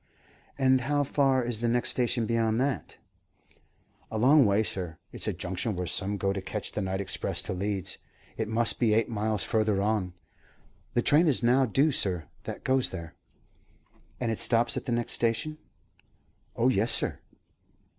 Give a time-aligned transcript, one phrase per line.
[0.57, 2.95] "And how far is the next station beyond that?"
[4.09, 4.97] "A long way, sir.
[5.11, 7.99] It's a junction where some go to catch the night express to Leeds.
[8.35, 10.13] It must be eight miles further on.
[10.95, 13.13] The train is now due, sir, that goes there."
[14.19, 15.59] "And it stops at the next station?"
[16.55, 17.19] "Oh yes, sir."